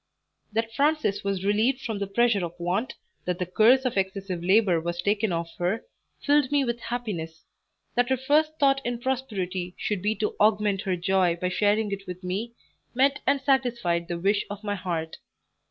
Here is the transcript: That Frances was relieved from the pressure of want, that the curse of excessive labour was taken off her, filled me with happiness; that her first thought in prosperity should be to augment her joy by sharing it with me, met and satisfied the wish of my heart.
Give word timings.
That 0.53 0.73
Frances 0.73 1.23
was 1.23 1.45
relieved 1.45 1.81
from 1.81 1.99
the 1.99 2.07
pressure 2.07 2.43
of 2.43 2.55
want, 2.59 2.95
that 3.25 3.37
the 3.37 3.45
curse 3.45 3.85
of 3.85 3.97
excessive 3.97 4.43
labour 4.43 4.81
was 4.81 4.99
taken 4.99 5.31
off 5.31 5.53
her, 5.59 5.85
filled 6.21 6.51
me 6.51 6.65
with 6.65 6.79
happiness; 6.79 7.45
that 7.93 8.09
her 8.09 8.17
first 8.17 8.57
thought 8.57 8.81
in 8.83 8.97
prosperity 8.99 9.75
should 9.77 10.01
be 10.01 10.15
to 10.15 10.35
augment 10.39 10.81
her 10.89 10.95
joy 10.95 11.35
by 11.35 11.49
sharing 11.49 11.91
it 11.91 12.07
with 12.07 12.23
me, 12.23 12.53
met 12.95 13.19
and 13.27 13.41
satisfied 13.41 14.07
the 14.07 14.17
wish 14.17 14.43
of 14.49 14.63
my 14.63 14.73
heart. 14.73 15.17